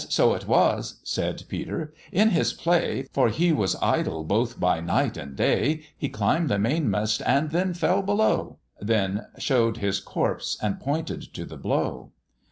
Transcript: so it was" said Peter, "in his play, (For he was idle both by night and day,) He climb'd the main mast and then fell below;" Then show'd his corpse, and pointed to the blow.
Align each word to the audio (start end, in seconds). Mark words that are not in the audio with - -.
so 0.09 0.33
it 0.33 0.47
was" 0.47 0.99
said 1.03 1.43
Peter, 1.47 1.93
"in 2.11 2.31
his 2.31 2.53
play, 2.53 3.03
(For 3.13 3.29
he 3.29 3.51
was 3.51 3.75
idle 3.83 4.23
both 4.23 4.59
by 4.59 4.79
night 4.79 5.15
and 5.15 5.35
day,) 5.35 5.81
He 5.95 6.09
climb'd 6.09 6.49
the 6.49 6.57
main 6.57 6.89
mast 6.89 7.21
and 7.23 7.51
then 7.51 7.75
fell 7.75 8.01
below;" 8.01 8.57
Then 8.79 9.27
show'd 9.37 9.77
his 9.77 9.99
corpse, 9.99 10.57
and 10.59 10.79
pointed 10.79 11.21
to 11.35 11.45
the 11.45 11.55
blow. 11.57 12.13